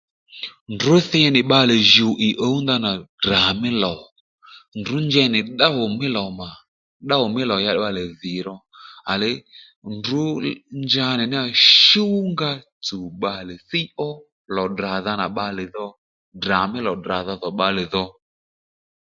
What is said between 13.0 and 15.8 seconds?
bbalè thíy ó lò tdradha nà bbalè